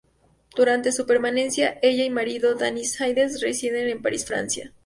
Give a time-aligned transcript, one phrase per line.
[0.55, 4.73] Durante su permanencia, ella y marido, David Hines, residieron en París, Francia.